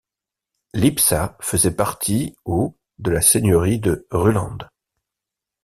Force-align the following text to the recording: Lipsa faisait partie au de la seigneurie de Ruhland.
Lipsa 0.73 1.37
faisait 1.41 1.75
partie 1.75 2.35
au 2.43 2.75
de 2.97 3.11
la 3.11 3.21
seigneurie 3.21 3.77
de 3.77 4.07
Ruhland. 4.09 4.67